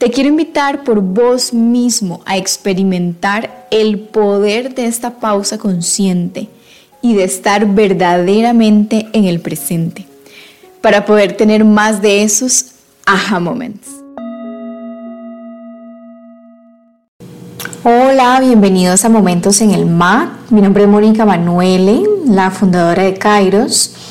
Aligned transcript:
Te 0.00 0.10
quiero 0.10 0.30
invitar 0.30 0.82
por 0.82 1.02
vos 1.02 1.52
mismo 1.52 2.22
a 2.24 2.38
experimentar 2.38 3.66
el 3.70 4.00
poder 4.00 4.74
de 4.74 4.86
esta 4.86 5.10
pausa 5.20 5.58
consciente 5.58 6.48
y 7.02 7.12
de 7.12 7.24
estar 7.24 7.66
verdaderamente 7.66 9.10
en 9.12 9.26
el 9.26 9.40
presente 9.40 10.06
para 10.80 11.04
poder 11.04 11.36
tener 11.36 11.66
más 11.66 12.00
de 12.00 12.22
esos 12.22 12.64
aha 13.04 13.40
moments. 13.40 13.88
Hola, 17.84 18.40
bienvenidos 18.40 19.04
a 19.04 19.10
Momentos 19.10 19.60
en 19.60 19.72
el 19.72 19.84
MAC. 19.84 20.30
Mi 20.48 20.62
nombre 20.62 20.84
es 20.84 20.88
Mónica 20.88 21.26
Manuele, 21.26 22.00
la 22.24 22.50
fundadora 22.50 23.02
de 23.02 23.18
Kairos. 23.18 24.09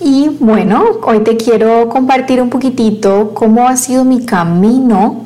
Y 0.00 0.28
bueno, 0.40 0.84
hoy 1.02 1.20
te 1.20 1.36
quiero 1.36 1.88
compartir 1.88 2.40
un 2.40 2.50
poquitito 2.50 3.32
cómo 3.34 3.66
ha 3.68 3.76
sido 3.76 4.04
mi 4.04 4.24
camino 4.24 5.24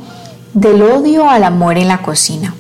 del 0.54 0.82
odio 0.82 1.28
al 1.28 1.44
amor 1.44 1.76
en 1.76 1.88
la 1.88 2.02
cocina. 2.02 2.54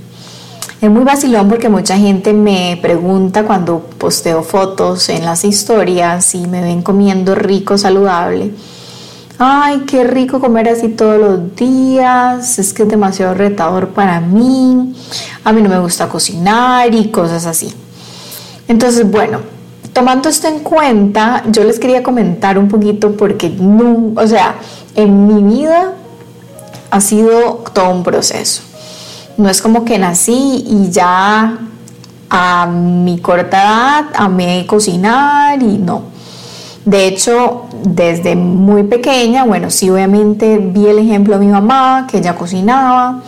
Es 0.80 0.90
muy 0.90 1.04
vacilón 1.04 1.48
porque 1.48 1.68
mucha 1.68 1.96
gente 1.96 2.32
me 2.32 2.78
pregunta 2.82 3.44
cuando 3.44 3.78
posteo 3.80 4.42
fotos 4.42 5.08
en 5.08 5.24
las 5.24 5.44
historias 5.44 6.34
y 6.34 6.46
me 6.46 6.60
ven 6.60 6.82
comiendo 6.82 7.34
rico, 7.34 7.78
saludable. 7.78 8.52
Ay, 9.38 9.84
qué 9.86 10.04
rico 10.04 10.38
comer 10.38 10.68
así 10.68 10.88
todos 10.88 11.18
los 11.18 11.56
días, 11.56 12.58
es 12.58 12.72
que 12.72 12.82
es 12.82 12.88
demasiado 12.88 13.34
retador 13.34 13.88
para 13.88 14.20
mí, 14.20 14.94
a 15.44 15.52
mí 15.52 15.62
no 15.62 15.68
me 15.68 15.78
gusta 15.78 16.08
cocinar 16.08 16.94
y 16.94 17.10
cosas 17.10 17.46
así. 17.46 17.72
Entonces, 18.68 19.10
bueno, 19.10 19.38
tomando 19.92 20.28
esto 20.28 20.48
en 20.48 20.60
cuenta, 20.60 21.44
yo 21.50 21.64
les 21.64 21.78
quería 21.78 22.02
comentar 22.02 22.58
un 22.58 22.68
poquito 22.68 23.12
porque, 23.16 23.52
o 24.16 24.26
sea, 24.26 24.56
en 24.94 25.26
mi 25.26 25.54
vida 25.54 25.92
ha 26.90 27.00
sido 27.00 27.64
todo 27.72 27.90
un 27.90 28.02
proceso. 28.02 28.62
No 29.36 29.48
es 29.48 29.62
como 29.62 29.84
que 29.84 29.98
nací 29.98 30.64
y 30.66 30.90
ya 30.90 31.58
a 32.28 32.66
mi 32.66 33.18
corta 33.18 33.62
edad 33.62 34.04
amé 34.14 34.66
cocinar 34.66 35.62
y 35.62 35.78
no. 35.78 36.12
De 36.84 37.06
hecho, 37.06 37.66
desde 37.84 38.34
muy 38.34 38.82
pequeña, 38.82 39.44
bueno, 39.44 39.70
sí 39.70 39.88
obviamente 39.88 40.58
vi 40.58 40.86
el 40.86 40.98
ejemplo 40.98 41.38
de 41.38 41.46
mi 41.46 41.52
mamá, 41.52 42.06
que 42.10 42.18
ella 42.18 42.34
cocinaba, 42.34 43.22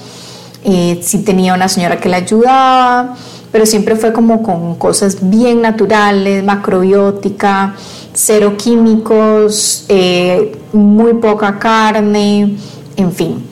eh, 0.65 1.01
sí 1.03 1.23
tenía 1.23 1.55
una 1.55 1.69
señora 1.69 2.01
que 2.01 2.09
la 2.09 2.17
ayudaba, 2.19 3.15
pero 3.55 3.67
siempre 3.67 3.95
fue 3.95 4.13
como 4.13 4.43
con 4.43 4.75
cosas 4.75 5.19
bien 5.31 5.63
naturales, 5.63 6.43
macrobiótica, 6.43 7.77
cero 8.13 8.57
químicos, 8.59 9.85
eh, 9.89 10.59
muy 10.73 11.15
poca 11.15 11.61
carne, 11.61 12.57
en 12.97 13.13
fin. 13.13 13.47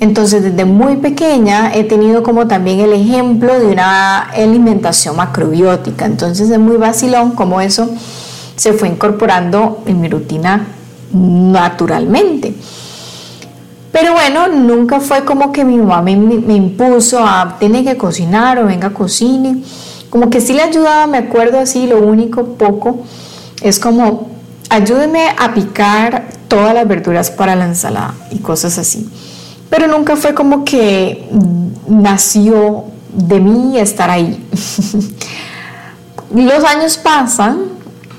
Entonces 0.00 0.42
desde 0.42 0.64
muy 0.64 0.96
pequeña 0.96 1.70
he 1.74 1.84
tenido 1.84 2.22
como 2.22 2.46
también 2.48 2.80
el 2.80 2.94
ejemplo 2.94 3.60
de 3.60 3.66
una 3.66 4.20
alimentación 4.20 5.16
macrobiótica. 5.16 6.06
Entonces 6.06 6.48
es 6.48 6.58
muy 6.58 6.78
vacilón 6.78 7.32
como 7.32 7.60
eso 7.60 7.90
se 8.56 8.72
fue 8.72 8.88
incorporando 8.88 9.82
en 9.84 10.00
mi 10.00 10.08
rutina 10.08 10.66
naturalmente. 11.12 12.54
Pero 13.92 14.14
bueno, 14.14 14.48
nunca 14.48 15.00
fue 15.00 15.24
como 15.24 15.52
que 15.52 15.66
mi 15.66 15.76
mamá 15.76 16.00
me, 16.00 16.54
impuso 16.54 17.20
a 17.20 17.56
tiene 17.58 17.84
que 17.84 17.98
cocinar 17.98 18.58
o 18.58 18.64
venga 18.64 18.90
cocine. 18.90 19.62
Como 20.08 20.30
que 20.30 20.40
sí 20.40 20.54
le 20.54 20.62
ayudaba, 20.62 21.06
me 21.06 21.18
acuerdo 21.18 21.58
así, 21.58 21.86
lo 21.86 22.00
único 22.00 22.44
poco 22.54 23.00
es 23.60 23.78
como 23.78 24.30
ayúdeme 24.70 25.28
a 25.38 25.52
picar 25.52 26.28
todas 26.48 26.74
las 26.74 26.88
verduras 26.88 27.30
para 27.30 27.54
la 27.54 27.66
ensalada 27.66 28.14
y 28.30 28.38
cosas 28.38 28.78
así. 28.78 29.08
Pero 29.68 29.86
nunca 29.86 30.16
fue 30.16 30.32
como 30.32 30.64
que 30.64 31.28
nació 31.86 32.84
de 33.12 33.40
mí 33.40 33.78
estar 33.78 34.08
ahí. 34.08 34.42
Los 36.34 36.64
años 36.64 36.96
pasan, 36.96 37.58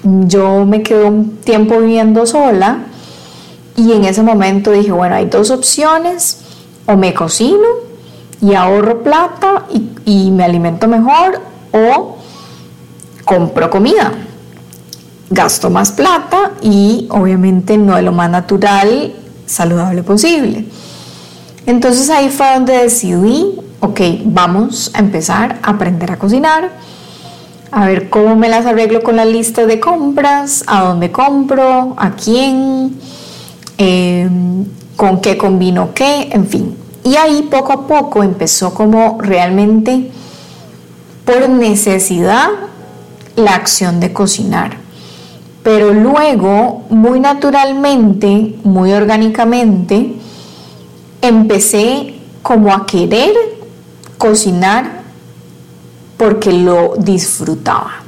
yo 0.03 0.65
me 0.65 0.83
quedo 0.83 1.07
un 1.07 1.37
tiempo 1.37 1.79
viviendo 1.79 2.27
sola 2.27 2.85
y 3.75 3.91
en 3.91 4.05
ese 4.05 4.21
momento 4.21 4.71
dije, 4.71 4.91
bueno, 4.91 5.15
hay 5.15 5.25
dos 5.25 5.49
opciones, 5.49 6.39
o 6.85 6.95
me 6.95 7.13
cocino 7.13 7.67
y 8.41 8.53
ahorro 8.53 9.03
plata 9.03 9.65
y, 10.05 10.31
me 10.31 10.43
alimento 10.43 10.87
mejor, 10.87 11.41
o 11.71 12.17
compro 13.23 13.69
comida. 13.69 14.11
Gasto 15.29 15.69
más 15.69 15.91
plata 15.91 16.51
y 16.61 17.07
obviamente 17.09 17.77
no 17.77 17.97
es 17.97 18.03
lo 18.03 18.11
más 18.11 18.29
natural, 18.29 19.15
saludable 19.45 20.03
posible. 20.03 20.65
Entonces 21.65 22.09
ahí 22.09 22.29
fue 22.29 22.53
donde 22.53 22.77
decidí, 22.77 23.57
ok, 23.79 24.01
vamos 24.25 24.91
a 24.93 24.99
empezar 24.99 25.59
a 25.63 25.71
aprender 25.71 26.11
a 26.11 26.19
cocinar, 26.19 26.71
a 27.71 27.87
ver 27.87 28.09
cómo 28.09 28.35
me 28.35 28.49
las 28.49 28.65
arreglo 28.65 29.01
con 29.01 29.15
la 29.15 29.25
lista 29.25 29.65
de 29.65 29.79
compras, 29.79 30.63
a 30.67 30.81
dónde 30.83 31.11
compro, 31.11 31.95
a 31.97 32.11
quién, 32.11 32.99
Em, 33.77 34.65
con 34.95 35.19
qué 35.21 35.37
combino 35.37 35.93
qué, 35.93 36.29
en 36.31 36.47
fin. 36.47 36.77
Y 37.03 37.15
ahí 37.15 37.47
poco 37.49 37.73
a 37.73 37.87
poco 37.87 38.23
empezó 38.23 38.73
como 38.73 39.17
realmente 39.19 40.11
por 41.25 41.49
necesidad 41.49 42.49
la 43.35 43.55
acción 43.55 43.99
de 43.99 44.13
cocinar. 44.13 44.77
Pero 45.63 45.93
luego, 45.93 46.83
muy 46.89 47.19
naturalmente, 47.19 48.55
muy 48.63 48.91
orgánicamente, 48.91 50.15
empecé 51.21 52.15
como 52.41 52.73
a 52.73 52.85
querer 52.85 53.33
cocinar 54.17 55.01
porque 56.17 56.51
lo 56.53 56.93
disfrutaba. 56.97 58.02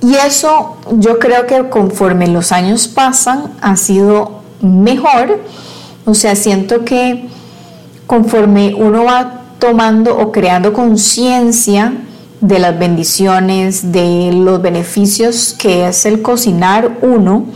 Y 0.00 0.14
eso 0.14 0.76
yo 0.92 1.18
creo 1.18 1.46
que 1.46 1.68
conforme 1.68 2.28
los 2.28 2.52
años 2.52 2.88
pasan 2.88 3.52
ha 3.60 3.76
sido 3.76 4.42
mejor. 4.60 5.40
O 6.04 6.14
sea, 6.14 6.36
siento 6.36 6.84
que 6.84 7.28
conforme 8.06 8.74
uno 8.74 9.04
va 9.04 9.42
tomando 9.58 10.16
o 10.16 10.30
creando 10.32 10.72
conciencia 10.72 11.92
de 12.40 12.58
las 12.58 12.78
bendiciones, 12.78 13.92
de 13.92 14.30
los 14.32 14.62
beneficios 14.62 15.54
que 15.58 15.88
es 15.88 16.06
el 16.06 16.22
cocinar 16.22 16.98
uno 17.02 17.46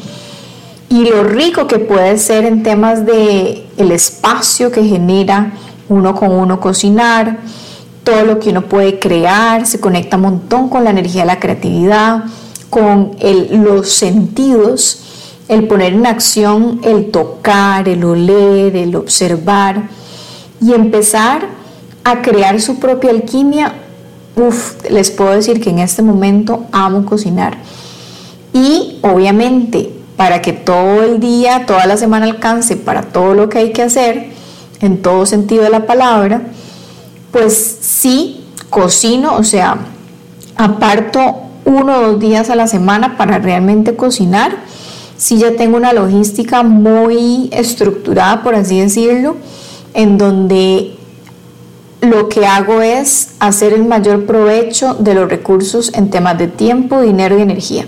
y 0.89 1.05
lo 1.09 1.25
rico 1.25 1.67
que 1.67 1.79
puede 1.79 2.19
ser 2.19 2.45
en 2.45 2.63
temas 2.63 3.07
de 3.07 3.67
el 3.77 3.93
espacio 3.93 4.71
que 4.71 4.85
genera 4.85 5.53
uno 5.89 6.15
con 6.15 6.33
uno 6.33 6.61
cocinar, 6.61 7.39
todo 8.05 8.25
lo 8.25 8.39
que 8.39 8.51
uno 8.51 8.63
puede 8.63 8.99
crear, 8.99 9.67
se 9.67 9.81
conecta 9.81 10.17
un 10.17 10.23
montón 10.23 10.69
con 10.69 10.85
la 10.85 10.91
energía 10.91 11.23
de 11.23 11.27
la 11.27 11.41
creatividad, 11.41 12.25
con 12.71 13.17
los 13.51 13.91
sentidos, 13.91 15.03
el 15.49 15.67
poner 15.67 15.93
en 15.93 16.07
acción 16.07 16.81
el 16.85 17.11
tocar, 17.11 17.89
el 17.89 18.05
oler, 18.05 18.75
el 18.77 18.97
observar 18.97 19.83
y 20.61 20.73
empezar 20.73 21.47
a 22.05 22.23
crear 22.23 22.61
su 22.61 22.79
propia 22.79 23.11
alquimia. 23.11 23.75
Uf, 24.37 24.89
les 24.89 25.11
puedo 25.11 25.33
decir 25.33 25.61
que 25.61 25.71
en 25.71 25.81
este 25.81 26.03
momento 26.03 26.65
amo 26.73 27.05
cocinar. 27.05 27.59
Y 28.55 28.99
obviamente, 29.03 29.93
para 30.17 30.41
que 30.41 30.53
todo 30.53 31.03
el 31.03 31.21
día, 31.21 31.67
toda 31.67 31.87
la 31.87 31.97
semana 31.97 32.27
alcance 32.27 32.77
para 32.77 33.03
todo 33.03 33.35
lo 33.35 33.49
que 33.49 33.59
hay 33.59 33.73
que 33.73 33.83
hacer, 33.83 34.31
en 34.81 35.03
todo 35.03 35.27
sentido 35.27 35.63
de 35.63 35.71
la 35.71 35.87
palabra, 35.87 36.43
pues 37.33 37.79
sí, 37.81 38.45
cocino, 38.71 39.37
o 39.37 39.43
sea, 39.43 39.79
aparto 40.57 41.37
uno 41.65 41.97
o 41.97 42.13
dos 42.13 42.21
días 42.21 42.51
a 42.51 42.57
la 42.57 42.69
semana 42.69 43.17
para 43.17 43.39
realmente 43.39 43.97
cocinar. 43.97 44.57
Sí 45.17 45.39
ya 45.39 45.57
tengo 45.57 45.77
una 45.77 45.93
logística 45.93 46.63
muy 46.63 47.49
estructurada, 47.53 48.43
por 48.43 48.55
así 48.55 48.81
decirlo, 48.81 49.37
en 49.95 50.19
donde 50.19 50.97
lo 52.01 52.29
que 52.29 52.45
hago 52.47 52.83
es 52.83 53.31
hacer 53.39 53.73
el 53.73 53.85
mayor 53.85 54.27
provecho 54.27 54.95
de 54.95 55.15
los 55.15 55.31
recursos 55.31 55.93
en 55.95 56.11
temas 56.11 56.37
de 56.39 56.49
tiempo, 56.49 57.01
dinero 57.01 57.39
y 57.39 57.43
energía. 57.43 57.87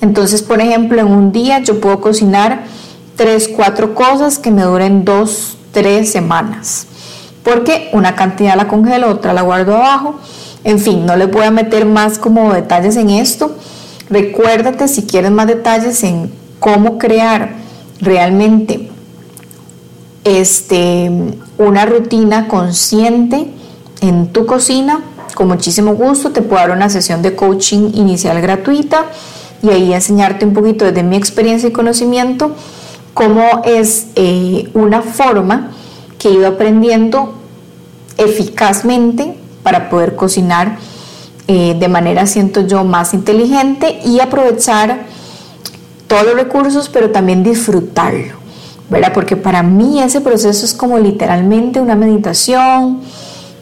Entonces, 0.00 0.42
por 0.42 0.60
ejemplo, 0.60 1.00
en 1.00 1.08
un 1.08 1.32
día 1.32 1.58
yo 1.58 1.80
puedo 1.80 2.00
cocinar 2.00 2.64
tres, 3.16 3.48
cuatro 3.48 3.94
cosas 3.94 4.38
que 4.38 4.50
me 4.50 4.62
duren 4.62 5.04
dos, 5.04 5.56
tres 5.72 6.10
semanas 6.10 6.86
porque 7.42 7.90
una 7.92 8.14
cantidad 8.14 8.56
la 8.56 8.68
congelo, 8.68 9.10
otra 9.10 9.32
la 9.32 9.42
guardo 9.42 9.76
abajo. 9.76 10.16
En 10.64 10.78
fin, 10.78 11.04
no 11.06 11.16
les 11.16 11.30
voy 11.30 11.44
a 11.44 11.50
meter 11.50 11.86
más 11.86 12.18
como 12.18 12.52
detalles 12.52 12.96
en 12.96 13.10
esto. 13.10 13.56
Recuérdate 14.08 14.88
si 14.88 15.02
quieres 15.02 15.30
más 15.30 15.46
detalles 15.46 16.02
en 16.04 16.32
cómo 16.60 16.98
crear 16.98 17.54
realmente 18.00 18.90
este, 20.24 21.10
una 21.58 21.86
rutina 21.86 22.46
consciente 22.48 23.50
en 24.00 24.32
tu 24.32 24.46
cocina. 24.46 25.00
Con 25.34 25.48
muchísimo 25.48 25.94
gusto 25.94 26.30
te 26.30 26.42
puedo 26.42 26.60
dar 26.60 26.76
una 26.76 26.90
sesión 26.90 27.22
de 27.22 27.34
coaching 27.34 27.90
inicial 27.94 28.40
gratuita 28.40 29.06
y 29.62 29.70
ahí 29.70 29.92
enseñarte 29.92 30.44
un 30.44 30.52
poquito 30.52 30.84
desde 30.84 31.02
mi 31.02 31.16
experiencia 31.16 31.68
y 31.68 31.72
conocimiento 31.72 32.54
cómo 33.14 33.62
es 33.64 34.08
eh, 34.16 34.68
una 34.74 35.02
forma 35.02 35.70
que 36.22 36.28
he 36.28 36.32
ido 36.34 36.46
aprendiendo 36.46 37.34
eficazmente 38.16 39.36
para 39.64 39.90
poder 39.90 40.14
cocinar 40.14 40.78
eh, 41.48 41.74
de 41.76 41.88
manera, 41.88 42.26
siento 42.26 42.60
yo, 42.60 42.84
más 42.84 43.12
inteligente 43.12 43.98
y 44.04 44.20
aprovechar 44.20 45.00
todos 46.06 46.24
los 46.24 46.34
recursos, 46.34 46.88
pero 46.88 47.10
también 47.10 47.42
disfrutarlo, 47.42 48.34
¿verdad? 48.88 49.12
Porque 49.12 49.34
para 49.34 49.64
mí 49.64 50.00
ese 50.00 50.20
proceso 50.20 50.64
es 50.64 50.74
como 50.74 50.96
literalmente 50.96 51.80
una 51.80 51.96
meditación, 51.96 53.00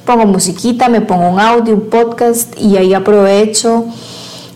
pongo 0.04 0.26
musiquita, 0.26 0.90
me 0.90 1.00
pongo 1.00 1.30
un 1.30 1.40
audio, 1.40 1.72
un 1.72 1.88
podcast 1.88 2.60
y 2.60 2.76
ahí 2.76 2.92
aprovecho 2.92 3.86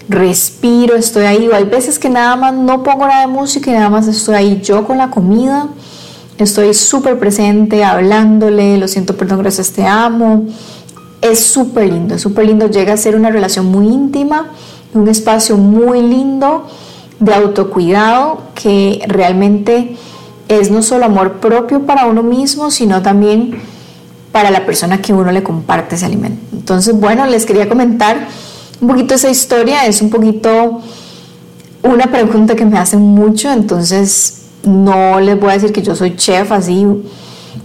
respiro, 0.07 0.95
estoy 0.97 1.25
ahí. 1.25 1.49
hay 1.51 1.65
veces 1.65 1.99
que 1.99 2.11
nada 2.11 2.37
más 2.37 2.53
no 2.53 2.83
pongo 2.83 3.07
nada 3.07 3.23
de 3.23 3.29
música 3.29 3.71
y 3.71 3.75
nada 3.75 3.89
más 3.89 4.07
estoy 4.07 4.35
ahí 4.35 4.61
yo 4.63 4.87
con 4.87 4.99
la 4.99 5.09
comida. 5.09 5.69
Estoy 6.39 6.75
súper 6.75 7.19
presente, 7.19 7.85
hablándole, 7.85 8.77
lo 8.77 8.89
siento, 8.89 9.17
perdón, 9.17 9.39
gracias, 9.41 9.71
te 9.71 9.87
amo. 9.87 10.47
Es 11.21 11.41
súper 11.47 11.93
lindo, 11.93 12.19
súper 12.19 12.47
lindo. 12.47 12.69
Llega 12.69 12.93
a 12.93 12.97
ser 12.97 13.15
una 13.15 13.31
relación 13.31 13.67
muy 13.67 13.87
íntima, 13.87 14.51
un 14.95 15.09
espacio 15.09 15.57
muy 15.57 16.03
lindo 16.03 16.67
de 17.21 17.35
autocuidado 17.35 18.43
que 18.55 19.03
realmente 19.07 19.97
es 20.49 20.71
no 20.71 20.83
solo 20.83 21.05
amor 21.05 21.35
propio 21.35 21.87
para 21.87 22.07
uno 22.07 22.23
mismo, 22.23 22.71
sino 22.71 23.01
también 23.01 23.61
para 24.33 24.51
la 24.51 24.67
persona 24.67 25.01
que 25.01 25.13
uno 25.13 25.31
le 25.31 25.45
comparte 25.45 25.95
ese 25.95 26.07
alimento. 26.07 26.41
Entonces, 26.53 26.99
bueno, 26.99 27.27
les 27.27 27.47
quería 27.47 27.69
comentar 27.69 28.27
un 28.81 28.89
poquito 28.89 29.15
esa 29.15 29.31
historia, 29.31 29.87
es 29.87 30.03
un 30.03 30.11
poquito 30.11 30.81
una 31.85 32.09
pregunta 32.09 32.57
que 32.57 32.65
me 32.65 32.77
hacen 32.77 33.01
mucho, 33.01 33.53
entonces 33.53 34.44
no 34.65 35.21
les 35.21 35.39
voy 35.39 35.51
a 35.51 35.53
decir 35.55 35.73
que 35.73 35.83
yo 35.83 35.95
soy 35.95 36.17
chef 36.17 36.53
así, 36.53 36.87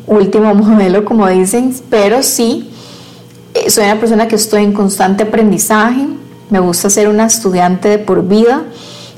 último 0.08 0.54
modelo 0.56 1.06
como 1.06 1.28
dicen, 1.28 1.76
pero 1.90 2.24
sí 2.24 2.70
eh, 3.54 3.70
soy 3.70 3.86
una 3.86 4.00
persona 4.00 4.28
que 4.28 4.36
estoy 4.36 4.64
en 4.64 4.74
constante 4.74 5.24
aprendizaje, 5.24 6.08
me 6.50 6.60
gusta 6.60 6.90
ser 6.90 7.08
una 7.08 7.26
estudiante 7.26 7.90
de 7.90 7.98
por 8.00 8.28
vida, 8.28 8.64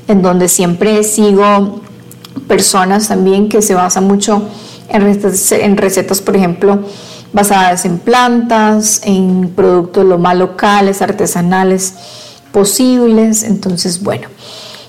en 0.08 0.22
donde 0.22 0.48
siempre 0.48 1.02
sigo 1.04 1.80
personas 2.48 3.08
también 3.08 3.48
que 3.48 3.62
se 3.62 3.74
basan 3.74 4.06
mucho 4.06 4.42
en 4.88 5.02
recetas, 5.02 5.52
en 5.52 5.76
recetas 5.76 6.20
por 6.20 6.36
ejemplo, 6.36 6.80
basadas 7.32 7.84
en 7.84 7.98
plantas, 7.98 9.00
en 9.04 9.52
productos 9.54 10.04
lo 10.04 10.18
más 10.18 10.36
locales, 10.36 11.02
artesanales 11.02 11.94
posibles. 12.52 13.42
Entonces, 13.42 14.02
bueno, 14.02 14.28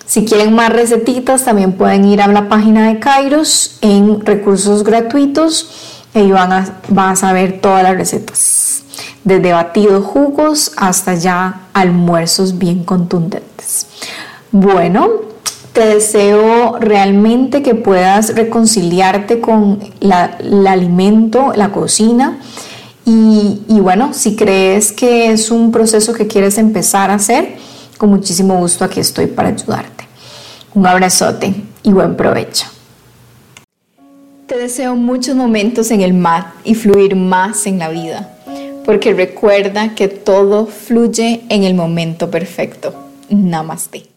si 0.06 0.26
quieren 0.26 0.54
más 0.54 0.70
recetitas, 0.72 1.46
también 1.46 1.74
pueden 1.74 2.06
ir 2.06 2.22
a 2.22 2.28
la 2.28 2.50
página 2.50 2.88
de 2.88 3.00
Kairos 3.00 3.78
en 3.82 4.26
recursos 4.26 4.84
gratuitos 4.84 5.70
y 6.14 6.32
van 6.32 6.52
a, 6.52 6.78
van 6.90 7.12
a 7.12 7.16
saber 7.16 7.62
todas 7.62 7.84
las 7.84 7.96
recetas, 7.96 8.84
desde 9.24 9.54
batidos 9.54 10.06
jugos 10.06 10.74
hasta 10.78 11.16
ya 11.16 11.68
almuerzos 11.74 12.58
bien 12.58 12.84
contundentes. 12.84 13.88
Bueno, 14.52 15.10
te 15.74 15.86
deseo 15.88 16.78
realmente 16.80 17.64
que 17.64 17.74
puedas 17.74 18.36
reconciliarte 18.36 19.42
con 19.42 19.80
el 20.00 20.68
alimento, 20.68 21.54
la 21.56 21.72
cocina. 21.72 22.38
Y, 23.06 23.62
y, 23.68 23.80
bueno, 23.80 24.14
si 24.14 24.36
crees 24.36 24.92
que 24.92 25.32
es 25.32 25.52
un 25.52 25.72
proceso 25.72 26.14
que 26.14 26.28
quieres 26.28 26.58
empezar 26.58 27.10
a 27.10 27.16
hacer, 27.16 27.58
con 27.98 28.12
muchísimo 28.12 28.58
gusto 28.58 28.86
aquí 28.86 29.00
estoy 29.00 29.28
para 29.28 29.50
ayudarte. 29.50 29.93
Un 30.76 30.88
abrazote 30.88 31.54
y 31.84 31.92
buen 31.92 32.16
provecho. 32.16 32.66
Te 34.48 34.58
deseo 34.58 34.96
muchos 34.96 35.36
momentos 35.36 35.92
en 35.92 36.02
el 36.02 36.14
mar 36.14 36.54
y 36.64 36.76
fluir 36.76 37.16
más 37.16 37.66
en 37.68 37.80
la 37.80 37.90
vida, 37.90 38.38
porque 38.84 39.14
recuerda 39.14 39.96
que 39.96 40.08
todo 40.08 40.66
fluye 40.66 41.44
en 41.50 41.64
el 41.64 41.76
momento 41.76 42.32
perfecto. 42.32 42.94
Namaste. 43.30 44.13